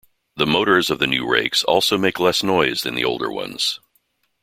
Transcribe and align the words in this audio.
The 0.35 0.47
motors 0.47 0.89
of 0.89 0.97
the 0.97 1.05
new 1.05 1.29
rakes 1.29 1.63
also 1.63 1.95
make 1.95 2.19
less 2.19 2.41
noise 2.41 2.81
than 2.81 2.95
the 2.95 3.05
older 3.05 3.31
ones. 3.31 3.79